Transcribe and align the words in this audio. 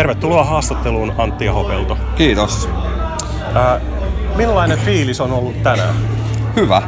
Tervetuloa 0.00 0.44
haastatteluun 0.44 1.12
Antti 1.18 1.46
Hopelto. 1.46 1.98
Kiitos. 2.16 2.68
Ää, 3.54 3.80
millainen 4.36 4.78
fiilis 4.78 5.20
on 5.20 5.32
ollut 5.32 5.62
tänään? 5.62 5.94
Hyvä. 6.56 6.82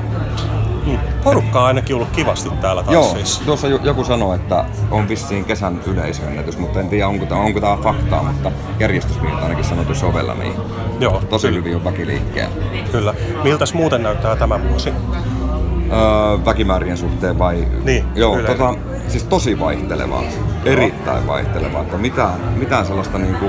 Hmm. 0.87 0.99
Porukka 1.25 1.61
on 1.61 1.67
ainakin 1.67 1.97
ollut 1.97 2.11
kivasti 2.11 2.51
täällä 2.61 2.85
Joo, 2.91 3.17
tuossa 3.45 3.69
joku 3.69 4.05
sanoi, 4.05 4.37
että 4.37 4.65
on 4.91 5.09
vissiin 5.09 5.45
kesän 5.45 5.81
yleisöennätys, 5.87 6.59
mutta 6.59 6.81
en 6.81 6.89
tiedä 6.89 7.09
onko 7.09 7.27
tämä, 7.27 7.41
onko 7.41 7.61
tämä 7.61 7.77
faktaa, 7.77 8.23
mutta 8.23 8.53
järjestysmieltä 8.79 9.43
ainakin 9.43 9.65
sanottu 9.65 9.95
sovella, 9.95 10.35
niin 10.35 10.55
Joo, 11.01 11.23
tosi 11.31 11.47
kyllä. 11.47 11.59
hyvin 11.59 11.77
on 11.77 11.85
väki 11.85 12.07
liikkeellä. 12.07 12.55
Kyllä. 12.93 13.15
Miltäs 13.43 13.75
muuten 13.75 14.03
näyttää 14.03 14.37
tämä 14.37 14.69
vuosi? 14.69 14.91
Öö, 14.91 16.45
väkimäärien 16.45 16.97
suhteen 16.97 17.39
vai? 17.39 17.69
Niin, 17.85 18.05
Joo, 18.15 18.39
tota, 18.43 18.75
siis 19.09 19.25
tosi 19.25 19.61
vaihtelevaa. 19.61 20.23
Erittäin 20.65 21.27
vaihtelevaa. 21.27 21.83
Että 21.83 21.99
mitään, 21.99 22.41
mitään 22.57 22.87
sellaista 22.87 23.19
niinku, 23.19 23.47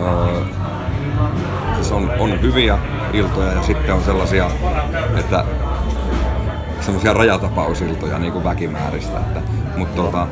öö, 0.00 0.44
siis 1.74 1.92
on, 1.92 2.10
on 2.18 2.42
hyviä 2.42 2.78
iltoja 3.12 3.52
ja 3.52 3.62
sitten 3.62 3.94
on 3.94 4.02
sellaisia, 4.02 4.50
että 5.18 5.44
semmoisia 6.80 7.12
rajatapausiltoja 7.12 8.18
niin 8.18 8.32
kuin 8.32 8.44
väkimääristä. 8.44 9.18
Että, 9.18 9.40
mutta 9.76 10.02
tota, 10.02 10.26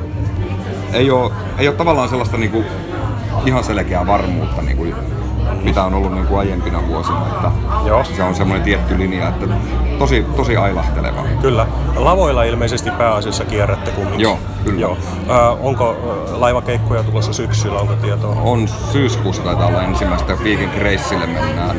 ei, 0.92 1.10
ole, 1.10 1.32
ei 1.58 1.68
ole 1.68 1.76
tavallaan 1.76 2.08
sellaista 2.08 2.36
niin 2.36 2.50
kuin, 2.50 2.64
ihan 3.46 3.64
selkeää 3.64 4.06
varmuutta, 4.06 4.62
niin 4.62 4.76
kuin, 4.76 4.94
mitä 5.62 5.84
on 5.84 5.94
ollut 5.94 6.14
niin 6.14 6.26
kuin 6.26 6.38
aiempina 6.38 6.88
vuosina. 6.88 7.26
Että 7.26 7.50
Joo. 7.86 8.04
Se 8.04 8.22
on 8.22 8.34
semmoinen 8.34 8.64
tietty 8.64 8.98
linja, 8.98 9.28
että 9.28 9.46
tosi, 10.00 10.26
tosi 10.36 10.56
ailahteleva. 10.56 11.22
Kyllä. 11.42 11.66
Lavoilla 11.96 12.42
ilmeisesti 12.42 12.90
pääasiassa 12.90 13.44
kierrätte 13.44 13.90
kumminkin. 13.90 14.20
Joo, 14.20 14.38
kyllä. 14.64 14.80
Joo. 14.80 14.96
Ää, 15.28 15.50
onko 15.50 15.88
ää, 15.88 16.40
laivakeikkoja 16.40 17.02
tulossa 17.02 17.32
syksyllä, 17.32 17.80
onko 17.80 17.94
tietoa? 17.94 18.36
On 18.42 18.68
syyskuussa 18.68 19.42
taitaa 19.42 19.66
olla 19.66 19.82
ensimmäistä 19.82 20.36
Viikin 20.44 20.70
Reissille 20.78 21.26
mennään 21.26 21.76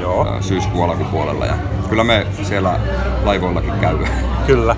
Joo. 0.00 0.28
ää, 0.28 0.42
syyskuun 0.42 0.90
alkupuolella. 0.90 1.46
Ja 1.46 1.54
kyllä 1.88 2.04
me 2.04 2.26
siellä 2.42 2.78
laivoillakin 3.24 3.74
käy. 3.80 3.98
Kyllä. 4.46 4.76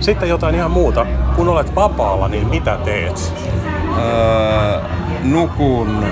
Sitten 0.00 0.28
jotain 0.28 0.54
ihan 0.54 0.70
muuta. 0.70 1.06
Kun 1.36 1.48
olet 1.48 1.74
vapaalla, 1.74 2.28
niin 2.28 2.46
mitä 2.48 2.78
teet? 2.84 3.34
Öö, 3.98 4.80
nukun. 5.22 6.04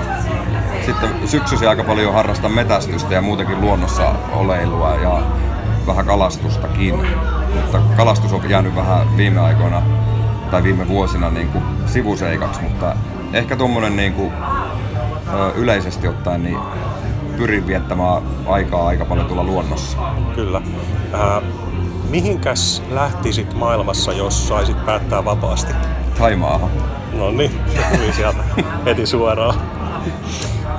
Sitten 0.85 1.09
syksyisin 1.25 1.69
aika 1.69 1.83
paljon 1.83 2.13
harrastan 2.13 2.51
metästystä 2.51 3.13
ja 3.13 3.21
muutenkin 3.21 3.61
luonnossa 3.61 4.13
oleilua 4.33 4.95
ja 4.95 5.21
vähän 5.87 6.05
kalastustakin. 6.05 6.95
Mutta 7.55 7.79
kalastus 7.97 8.33
on 8.33 8.49
jäänyt 8.49 8.75
vähän 8.75 9.17
viime 9.17 9.39
aikoina 9.39 9.81
tai 10.51 10.63
viime 10.63 10.87
vuosina 10.87 11.29
niin 11.29 11.47
kuin 11.47 11.63
sivuseikaksi, 11.85 12.61
mutta 12.61 12.95
ehkä 13.33 13.55
tuommoinen 13.55 13.95
niin 13.95 14.13
kuin, 14.13 14.31
yleisesti 15.55 16.07
ottaen 16.07 16.43
niin 16.43 16.57
pyrin 17.37 17.67
viettämään 17.67 18.21
aikaa 18.45 18.87
aika 18.87 19.05
paljon 19.05 19.27
tuolla 19.27 19.43
luonnossa. 19.43 19.97
Kyllä. 20.35 20.61
Ää, 21.13 21.41
mihinkäs 22.09 22.83
lähtisit 22.89 23.53
maailmassa, 23.53 24.13
jos 24.13 24.47
saisit 24.47 24.85
päättää 24.85 25.25
vapaasti? 25.25 25.73
Taimaahan. 26.17 26.69
No 27.13 27.31
niin, 27.31 27.51
se 27.75 27.97
tuli 27.97 28.13
sieltä 28.13 28.43
heti 28.85 29.05
suoraan. 29.05 29.55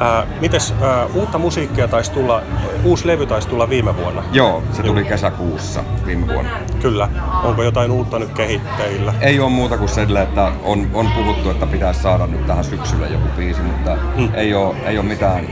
Ää, 0.00 0.26
mites 0.40 0.74
ää, 0.82 1.06
uutta 1.14 1.38
musiikkia 1.38 1.88
taisi 1.88 2.12
tulla, 2.12 2.42
uusi 2.84 3.06
levy 3.06 3.26
taisi 3.26 3.48
tulla 3.48 3.68
viime 3.68 3.96
vuonna? 3.96 4.22
Joo, 4.32 4.62
se 4.72 4.82
tuli 4.82 5.04
kesäkuussa 5.04 5.84
viime 6.06 6.26
vuonna. 6.26 6.50
Kyllä. 6.82 7.08
Onko 7.44 7.62
jotain 7.62 7.90
uutta 7.90 8.18
nyt 8.18 8.30
kehitteillä? 8.32 9.14
Ei 9.20 9.40
ole 9.40 9.50
muuta 9.50 9.78
kuin 9.78 9.88
sille, 9.88 10.22
että 10.22 10.52
on, 10.64 10.86
on 10.94 11.08
puhuttu, 11.16 11.50
että 11.50 11.66
pitäisi 11.66 12.02
saada 12.02 12.26
nyt 12.26 12.46
tähän 12.46 12.64
syksylle 12.64 13.08
joku 13.08 13.28
biisi, 13.36 13.60
mutta 13.62 13.96
Hmm. 14.16 14.28
ei, 14.34 14.54
ole, 14.54 14.74
ei 14.86 14.98
ole 14.98 15.06
mitään, 15.06 15.44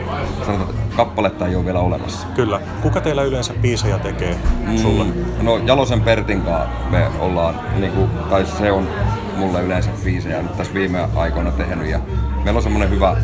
sanotaan, 0.46 0.70
että 0.70 0.96
kappaletta 0.96 1.46
ei 1.46 1.56
ole 1.56 1.64
vielä 1.64 1.80
olemassa. 1.80 2.26
Kyllä. 2.34 2.60
Kuka 2.82 3.00
teillä 3.00 3.22
yleensä 3.22 3.52
biisejä 3.62 3.98
tekee 3.98 4.36
sulle? 4.82 5.04
Mm, 5.04 5.12
no 5.42 5.56
Jalosen 5.58 6.00
Pertin 6.00 6.42
kanssa 6.42 6.68
me 6.90 7.06
ollaan, 7.20 7.60
niin 7.78 7.92
kuin, 7.92 8.10
tai 8.30 8.46
se 8.46 8.72
on 8.72 8.88
mulle 9.36 9.62
yleensä 9.62 9.90
biisejä 10.04 10.42
nyt 10.42 10.56
tässä 10.56 10.74
viime 10.74 11.08
aikoina 11.16 11.50
tehnyt 11.50 11.86
ja 11.90 12.00
meillä 12.44 12.58
on 12.58 12.62
semmoinen 12.62 12.90
hyvä, 12.90 13.16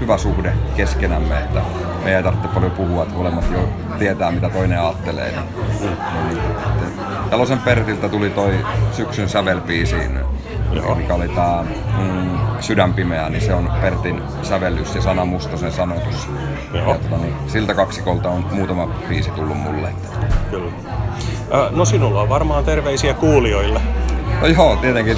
hyvä 0.00 0.18
suhde 0.18 0.52
keskenämme, 0.76 1.38
että 1.38 1.60
me 2.04 2.16
ei 2.16 2.22
tarvitse 2.22 2.48
paljon 2.48 2.72
puhua, 2.72 3.02
että 3.02 3.14
molemmat 3.14 3.44
jo 3.52 3.68
tietää 3.98 4.30
mitä 4.30 4.50
toinen 4.50 4.80
ajattelee. 4.80 5.30
Niin, 5.30 5.42
niin, 5.80 5.96
niin, 6.28 6.92
Jalosen 7.30 7.58
Pertiltä 7.58 8.08
tuli 8.08 8.30
toi 8.30 8.54
syksyn 8.92 9.28
sävelbiisiin, 9.28 10.18
mikä 10.96 11.14
oli 11.14 11.28
tää 11.28 11.64
mm, 11.98 12.38
Sydänpimeä, 12.60 13.28
niin 13.28 13.42
se 13.42 13.54
on 13.54 13.72
Pertin 13.80 14.22
sävellys 14.42 14.94
ja 14.94 15.02
Sana 15.02 15.24
Mustosen 15.24 15.72
sanotus. 15.72 16.28
Joo. 16.74 16.92
Ja, 16.92 16.98
tota, 16.98 17.16
niin, 17.16 17.34
siltä 17.46 17.74
kaksikolta 17.74 18.28
on 18.28 18.46
muutama 18.52 18.86
biisi 19.08 19.30
tullut 19.30 19.56
mulle. 19.56 19.92
Kyllä. 20.50 20.72
No 21.70 21.84
sinulla 21.84 22.22
on 22.22 22.28
varmaan 22.28 22.64
terveisiä 22.64 23.14
kuulijoille. 23.14 23.80
No 24.40 24.46
joo, 24.46 24.76
tietenkin 24.76 25.16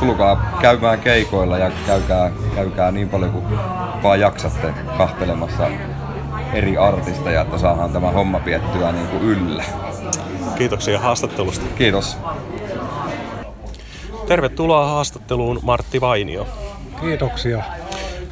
tulkaa 0.00 0.58
käymään 0.60 1.00
keikoilla 1.00 1.58
ja 1.58 1.70
käykää, 1.86 2.30
käykää 2.54 2.90
niin 2.90 3.08
paljon 3.08 3.32
kuin 3.32 3.44
vaan 4.02 4.20
jaksatte 4.20 4.74
kahtelemassa 4.98 5.68
eri 6.52 6.76
artisteja, 6.76 7.40
että 7.40 7.58
saadaan 7.58 7.92
tämä 7.92 8.10
homma 8.10 8.38
piettyä 8.40 8.92
niin 8.92 9.06
kuin 9.08 9.22
yllä. 9.22 9.64
Kiitoksia 10.56 11.00
haastattelusta. 11.00 11.66
Kiitos. 11.78 12.18
Tervetuloa 14.28 14.86
haastatteluun 14.86 15.60
Martti 15.62 16.00
Vainio. 16.00 16.46
Kiitoksia. 17.00 17.62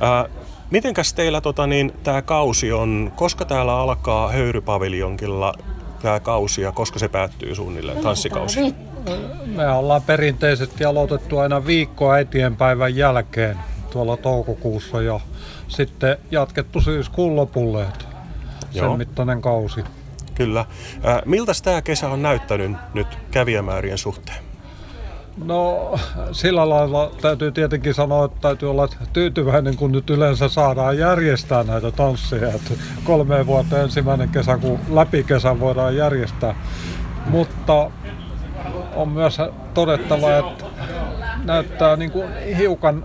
Ää, 0.01 0.25
mitenkäs 0.71 1.13
teillä 1.13 1.41
tota, 1.41 1.67
niin, 1.67 1.93
tämä 2.03 2.23
kausi 2.23 2.73
on, 2.73 3.13
koska 3.17 3.45
täällä 3.45 3.77
alkaa 3.77 4.33
höyrypaviljonkilla 4.33 5.55
tämä 6.03 6.21
kausi 6.21 6.63
ja 6.63 6.73
koska 6.73 6.99
se 6.99 7.09
päättyy 7.09 7.55
suunnilleen, 7.55 7.99
tanssikausi? 7.99 8.75
Me 9.47 9.69
ollaan 9.69 10.03
perinteisesti 10.03 10.85
aloitettu 10.85 11.39
aina 11.39 11.67
viikko 11.67 12.13
äitienpäivän 12.13 12.97
jälkeen 12.97 13.59
tuolla 13.91 14.17
toukokuussa 14.17 15.03
ja 15.03 15.21
sitten 15.69 16.17
jatkettu 16.31 16.81
syyskuun 16.81 17.37
lopulle. 17.37 17.83
että 17.83 18.05
Joo. 18.75 18.89
Sen 18.89 18.99
mittainen 18.99 19.43
kausi. 19.43 19.85
Kyllä. 20.35 20.65
Miltä 21.25 21.53
tämä 21.63 21.83
kesä 21.83 22.09
on 22.09 22.23
näyttänyt 22.23 22.73
nyt 22.95 23.07
kävijämäärien 23.31 23.99
suhteen? 23.99 24.39
No 25.45 25.95
sillä 26.33 26.69
lailla 26.69 27.11
täytyy 27.21 27.53
tietenkin 27.53 27.95
sanoa, 27.95 28.25
että 28.25 28.39
täytyy 28.41 28.71
olla 28.71 28.89
tyytyväinen, 29.13 29.77
kun 29.77 29.93
nyt 29.93 30.11
yleensä 30.11 30.49
saadaan 30.49 30.99
järjestää 30.99 31.63
näitä 31.63 31.91
tansseja. 31.91 32.49
Että 32.49 32.75
kolme 33.05 33.47
vuotta 33.47 33.79
ensimmäinen 33.79 34.29
kesä, 34.29 34.57
kun 34.57 34.79
läpi 34.91 35.25
kesän 35.25 35.61
voidaan 35.61 35.97
järjestää. 35.97 36.55
Mutta 37.27 37.91
on 38.99 39.09
myös 39.09 39.39
todettava, 39.75 40.37
että 40.37 40.65
näyttää 41.45 41.97
niin 41.97 42.11
kuin 42.11 42.29
hiukan, 42.59 43.05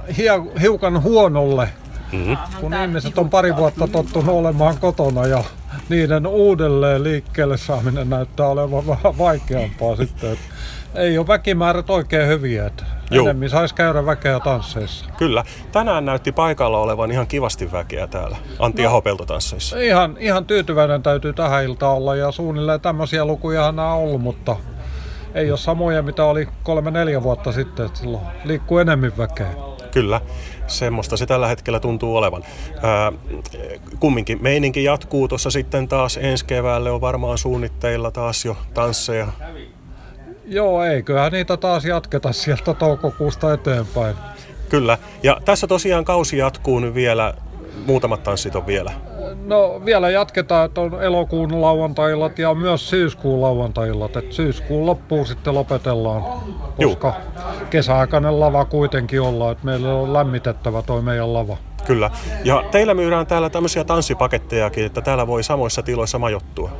hiukan 0.61 1.03
huonolle, 1.03 1.69
Mm-hmm. 2.13 2.37
kun 2.61 2.73
ihmiset 2.73 3.17
on 3.17 3.29
pari 3.29 3.55
vuotta 3.55 3.87
tottunut 3.87 4.35
olemaan 4.35 4.77
kotona 4.77 5.27
ja 5.27 5.43
niiden 5.89 6.27
uudelleen 6.27 7.03
liikkeelle 7.03 7.57
saaminen 7.57 8.09
näyttää 8.09 8.47
olevan 8.47 8.87
vähän 8.87 9.17
vaikeampaa 9.17 9.95
sitten. 9.95 10.31
Että 10.31 10.45
ei 10.95 11.17
ole 11.17 11.27
väkimäärät 11.27 11.89
oikein 11.89 12.27
hyviä, 12.27 12.65
että 12.65 12.83
Juu. 13.11 13.25
enemmän 13.25 13.49
saisi 13.49 13.75
käydä 13.75 14.05
väkeä 14.05 14.39
tansseissa. 14.39 15.05
Kyllä. 15.17 15.43
Tänään 15.71 16.05
näytti 16.05 16.31
paikalla 16.31 16.77
olevan 16.77 17.11
ihan 17.11 17.27
kivasti 17.27 17.71
väkeä 17.71 18.07
täällä 18.07 18.37
Antti 18.59 18.81
no. 18.83 18.89
Ahopeltotansseissa. 18.89 19.79
Ihan, 19.79 20.17
ihan 20.19 20.45
tyytyväinen 20.45 21.03
täytyy 21.03 21.33
tähän 21.33 21.63
iltaan 21.63 21.97
olla 21.97 22.15
ja 22.15 22.31
suunnilleen 22.31 22.81
tämmöisiä 22.81 23.25
nämä 23.71 23.93
on 23.93 24.03
ollut, 24.03 24.21
mutta 24.21 24.55
ei 25.33 25.51
ole 25.51 25.57
samoja 25.57 26.03
mitä 26.03 26.25
oli 26.25 26.47
kolme-neljä 26.63 27.23
vuotta 27.23 27.51
sitten, 27.51 27.85
että 27.85 27.99
silloin 27.99 28.23
liikkuu 28.43 28.77
enemmän 28.77 29.17
väkeä. 29.17 29.53
Kyllä, 29.91 30.21
semmoista 30.67 31.17
se 31.17 31.25
tällä 31.25 31.47
hetkellä 31.47 31.79
tuntuu 31.79 32.15
olevan. 32.15 32.43
Ää, 32.81 33.11
kumminkin 33.99 34.39
meininki 34.41 34.83
jatkuu 34.83 35.27
tuossa 35.27 35.51
sitten 35.51 35.87
taas 35.87 36.17
ensi 36.21 36.45
keväälle 36.45 36.91
on 36.91 37.01
varmaan 37.01 37.37
suunnitteilla 37.37 38.11
taas 38.11 38.45
jo 38.45 38.57
tansseja. 38.73 39.27
Joo, 40.45 40.83
eiköhän 40.83 41.31
niitä 41.31 41.57
taas 41.57 41.85
jatketa 41.85 42.31
sieltä 42.31 42.73
toukokuusta 42.73 43.53
eteenpäin. 43.53 44.15
Kyllä, 44.69 44.97
ja 45.23 45.37
tässä 45.45 45.67
tosiaan 45.67 46.05
kausi 46.05 46.37
jatkuu 46.37 46.79
nyt 46.79 46.93
vielä, 46.93 47.33
muutamat 47.85 48.23
tanssit 48.23 48.55
on 48.55 48.67
vielä. 48.67 48.91
No 49.45 49.81
vielä 49.85 50.09
jatketaan, 50.09 50.65
että 50.65 50.81
on 50.81 51.03
elokuun 51.03 51.61
lauantaillat 51.61 52.39
ja 52.39 52.53
myös 52.53 52.89
syyskuun 52.89 53.41
lauantaillat. 53.41 54.15
Et 54.15 54.33
syyskuun 54.33 54.85
loppuun 54.85 55.25
sitten 55.25 55.53
lopetellaan, 55.53 56.23
koska 56.77 57.13
kesäaikainen 57.69 58.39
lava 58.39 58.65
kuitenkin 58.65 59.21
ollaan, 59.21 59.51
että 59.51 59.65
meillä 59.65 59.93
on 59.93 60.13
lämmitettävä 60.13 60.81
toi 60.81 61.01
meidän 61.01 61.33
lava. 61.33 61.57
Kyllä, 61.85 62.11
ja 62.43 62.63
teillä 62.71 62.93
myydään 62.93 63.27
täällä 63.27 63.49
tämmöisiä 63.49 63.83
tanssipakettejakin, 63.83 64.85
että 64.85 65.01
täällä 65.01 65.27
voi 65.27 65.43
samoissa 65.43 65.83
tiloissa 65.83 66.19
majoittua. 66.19 66.71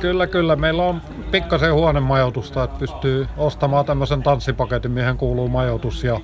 Kyllä, 0.00 0.26
kyllä. 0.26 0.56
Meillä 0.56 0.82
on 0.82 1.00
pikkasen 1.30 1.74
huonemajoitusta, 1.74 2.64
että 2.64 2.78
pystyy 2.78 3.28
ostamaan 3.36 3.84
tämmöisen 3.84 4.22
tanssipaketin, 4.22 4.90
mihin 4.90 5.16
kuuluu 5.16 5.48
majoitus 5.48 6.04
ja 6.04 6.20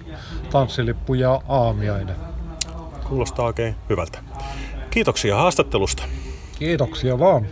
tanssilippu 0.51 1.15
ja 1.15 1.41
aamiainen. 1.49 2.17
kuulostaa 3.09 3.47
oikein 3.47 3.77
hyvältä. 3.91 4.26
Kiitoksia 4.97 5.37
haastattelusta. 5.37 6.03
Kiitoksia 6.59 7.19
vaan. 7.19 7.47